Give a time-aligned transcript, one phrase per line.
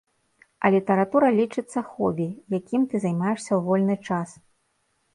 [0.63, 2.27] А літаратура лічыцца хобі,
[2.59, 4.29] якім ты займаешся ў вольны час.